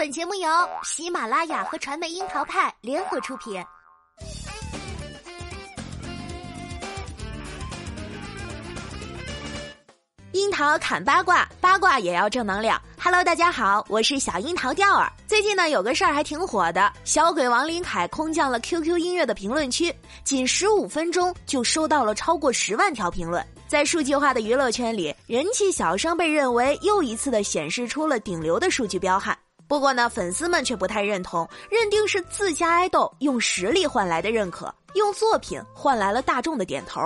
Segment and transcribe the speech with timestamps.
[0.00, 0.48] 本节目由
[0.82, 3.62] 喜马拉雅和传媒樱桃派联合出品。
[10.32, 12.80] 樱桃砍八卦，八卦也要正能量。
[12.98, 15.12] Hello，大家好，我是小樱桃调儿。
[15.26, 19.94] 最近呢，有个事儿还挺火的，小鬼王林凯空降了 QQ 音乐的评论区，
[20.24, 23.46] 仅十五分钟就收到了超过十万条评论。
[23.68, 29.36] 在数据化的娱乐圈里，人气小生被认为又一次的显示出了顶流的数据彪悍。
[29.70, 37.00] 不过呢，粉丝们却不太认同，认定是自家爱豆用实力换来的认可，用作品换来了大众的点头。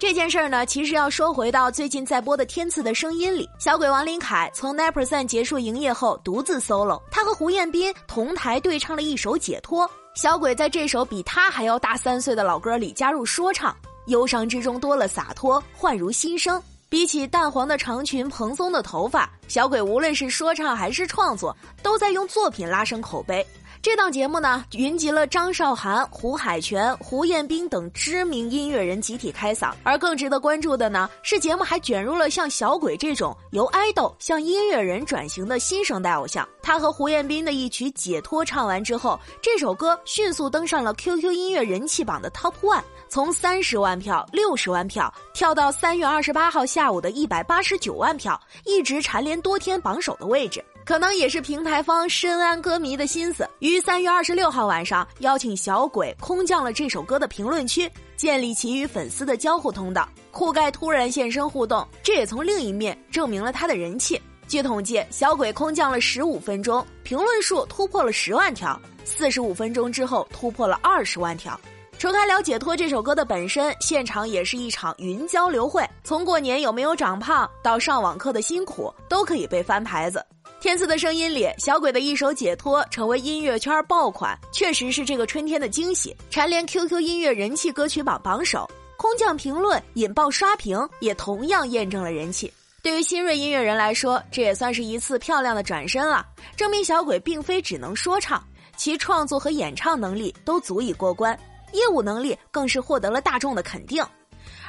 [0.00, 9.86] 这件事儿呢，其实要说回到最近在播的《天赐的声音》里，小鬼王林凯从 Nine Percent 结束营业后独自 solo，他和胡彦斌同台对唱了一首《解脱》。
[10.16, 13.76] 小鬼在这首比他还要大三岁的老歌里加入说唱，
[14.06, 16.60] 忧伤之中多了洒脱，焕如新生。
[16.90, 23.46] 比起淡黄的长裙、蓬松的头发，小鬼无论是说唱还是创作，都在用作品拉升口碑。
[23.80, 29.72] 这档节目呢，云集了张韶涵、胡海泉、胡彦斌等知名音乐人集体开嗓。
[29.84, 36.46] 而更值得关注的呢，是节目还卷入了像小鬼这种由爱豆向音乐人转型的新生代偶像。
[36.60, 42.82] 他和胡彦斌的一曲《解脱》唱完之后，这首歌迅速登上了 QQ 音乐人气榜的 Top One。
[43.08, 50.62] 从三十万票、六十万票跳到三月二十八号下午的一百八十九万票，一直蝉联多天榜首的位置。
[50.88, 60.08] 可能也是平台方深谙歌迷的心思，于三月二十六号晚上邀请小鬼空降了这首歌的评论区，建立其与粉丝的交互通道。
[60.30, 64.18] 酷盖突然现身互动，这也从另一面证明了他的人气。
[64.46, 71.60] 据统计，小鬼空降了十五分钟，评论数突破了十万条；四十五分钟之后，突破了二十万条。
[71.98, 75.86] 除开了解脱这首歌的本身，现场也是一场云交流会。
[76.02, 80.24] 从过年有没有长胖，到上网课的辛苦，都可以被翻牌子。
[80.60, 88.68] 天赐的声音里，小鬼的一首《解脱》成为音乐圈爆款，确实是这个春天的惊喜，蝉联 QQ 音乐人气歌曲榜榜首。
[88.96, 92.52] 空降评论引爆刷屏，也同样验证了人气。
[92.82, 96.26] 对于新锐音乐人来说，这也算是一次漂亮的转身了，
[96.56, 98.42] 证明小鬼并非只能说唱，
[98.76, 101.38] 其创作和演唱能力都足以过关。
[101.72, 104.04] 业务能力更是获得了大众的肯定，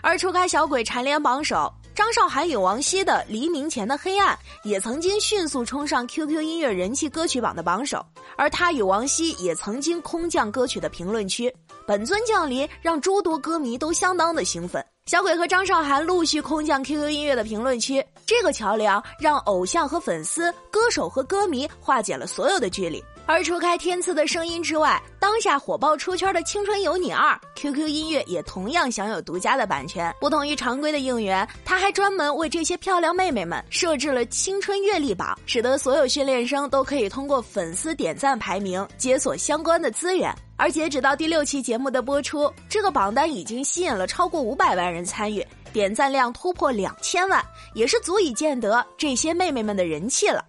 [0.04, 4.34] 而除开小鬼蝉联榜首，张韶涵与王晰的《黎明前的黑暗》
[4.64, 8.02] 也曾经迅速冲上 QQ 音乐人气歌曲榜的榜首，
[8.38, 11.54] 而他与王晰也曾经空降歌曲的评论区，
[11.86, 14.82] 本尊降临让诸多歌迷都相当的兴奋。
[15.08, 23.04] 小鬼和张韶涵陆续空降 QQ 音乐的评论区，这个桥梁让偶像和粉丝、歌手和歌迷化解了所有的距离。
[23.32, 30.12] 而除开天赐的声音之外，当下火爆出圈的《青春有你二》，QQ 音乐也同样享有独家的版权。
[30.20, 40.36] 不同于常规的应援，他还专门为这些漂亮妹妹们设置了青春阅历榜，使得所有训练生都可以通过粉丝点赞排名解锁相关的资源。
[40.58, 47.46] 而截止到第六期节目的播出，这个榜单已经吸引了超过五百万人参与，点赞量突破两千万，
[47.76, 50.44] 也是足以见得这些妹妹们的人气了。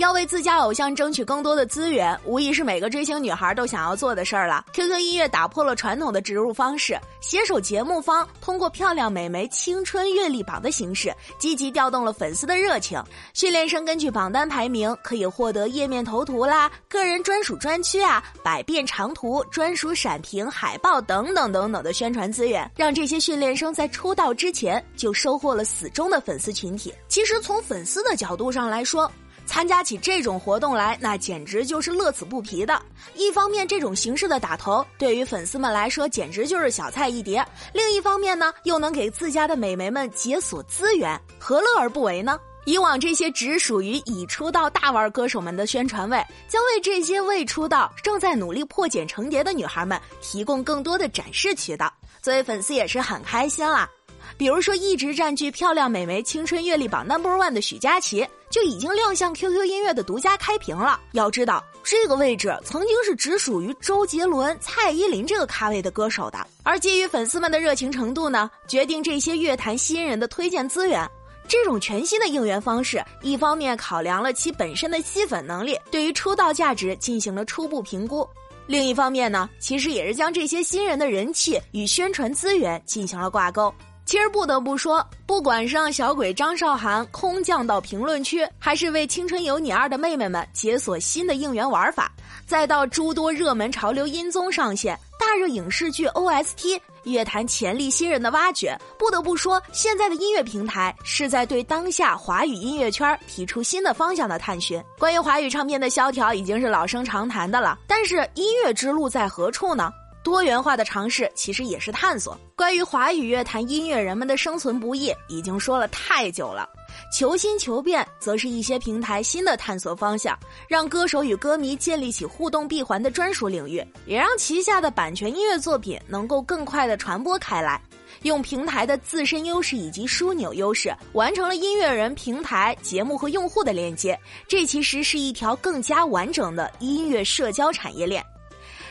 [0.00, 4.64] 要为自家偶像争取更多的资源，无疑是每个追星女孩都想要做的事儿了。
[4.72, 12.98] QQ 音乐打破了传统的植入方式，携手节目方，通过漂亮美眉青春阅历榜的形式，积极调动了粉丝的热情。
[13.34, 26.90] 训练生根据榜单排名，可以获得页面头图啦、个人专属专区啊、百变长图、专属闪屏、海报等等等等的宣传资源，让这些训练生在出道之前就收获了死忠的粉丝群体。
[27.06, 29.12] 其实从粉丝的角度上来说，
[29.50, 32.80] 参加起这种活动来，那简直就是乐此不疲的。
[33.16, 37.42] 一方面，这种形式的打头对于粉丝们来说简直就是小菜一碟；
[37.74, 42.38] 另一方面呢，又能给自家的美眉们解锁资源，何乐而不为呢？
[42.64, 51.92] 以往这些只属于已出道大腕歌手们的宣传位，将为这些未出道、正在努力破茧成蝶的女孩们提供更多的展示渠道。
[52.22, 53.90] 作为粉丝也是很开心啦。
[54.36, 58.26] 比如说，一直占据漂亮美眉青春阅历榜 number one 的许佳琪。
[58.50, 60.98] 就已经亮相 QQ 音乐的独家开屏了。
[61.12, 66.44] 要知道，这个位置曾经是只属于周杰伦、蔡依林这个咖位的歌手的。
[66.64, 71.08] 而基于粉丝们的热情程度呢，决定这些乐坛新人的推荐资源。
[71.46, 78.28] 这种全新的应援方式，一方面考量了其本身的吸粉能力，对于出道价值进行了初步评估；
[78.66, 83.72] 另一方面呢，其实也是将这些新人的人气与宣传资源进行了挂钩。
[84.10, 92.10] 其实不得不说，不管是让小鬼张韶涵空降到评论区，还是为《青春有你二》的妹妹们解锁新的应援玩法，
[92.44, 98.76] 再到诸多热门潮流音综上线，大热影视剧 OST、乐坛潜力新人的挖掘。
[98.98, 104.82] 不得不说，现在的音乐平台是在对当下华语音乐圈提出新的方向的探寻。
[104.98, 109.88] 关于华语唱片的萧条已经是老生常谈的了，但是音乐之路在何处呢？
[110.22, 112.38] 多元化的尝试其实也是探索。
[112.54, 116.68] 关于华语乐坛音乐人们的生存不易，已经说了太久了。
[117.12, 120.38] 求新求变，则是一些平台新的探索方向，
[120.68, 127.80] 让歌手与歌迷建立起互动闭环的专属领域，也让旗下的版权音乐作品能够更快的传播开来。
[128.22, 134.18] 用平台的自身优势以及枢纽优势，完成了音乐人、平台、节目和用户的链接。
[134.46, 138.22] 这其实是一条更加完整的音乐社交产业链。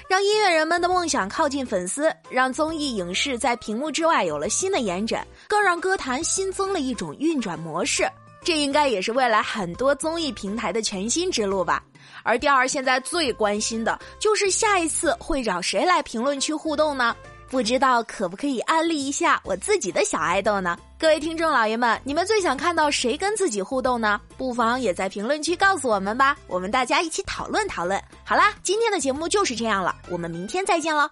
[0.10, 8.10] 让音乐人们的梦想靠近粉丝，让综艺影视在屏幕之外有了新的延展，更让歌坛新增了一种运转模式。
[8.44, 11.84] 这应该也是未来很多综艺平台的全新之路吧。
[12.24, 17.16] 而第二，现在最关心的就是下一次会找谁来评论区互动呢？
[17.50, 20.78] 不知道可不可以安利一下我自己的小爱豆呢？
[21.00, 24.22] 各位听众老爷们，你们最想看到谁跟自己互动呢？
[24.38, 28.00] 不妨也在评论区告诉我们吧，我们大家一起讨论讨论。
[28.24, 31.10] 好啦，今天的节目就是这样了，我们明天再见喽。